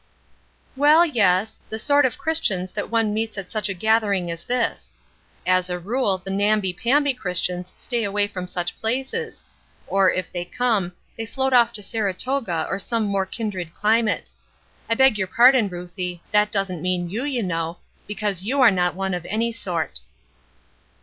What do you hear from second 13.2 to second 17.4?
kindred climate. I beg your pardon, Ruthie, that doesn't mean you,